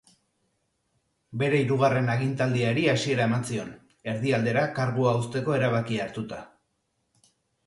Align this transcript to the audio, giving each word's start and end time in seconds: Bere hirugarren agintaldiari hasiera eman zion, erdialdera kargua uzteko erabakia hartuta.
Bere 1.41 1.59
hirugarren 1.63 2.09
agintaldiari 2.13 2.85
hasiera 2.93 3.27
eman 3.31 3.45
zion, 3.51 3.69
erdialdera 4.15 4.65
kargua 4.81 5.15
uzteko 5.21 5.57
erabakia 5.61 6.09
hartuta. 6.09 6.43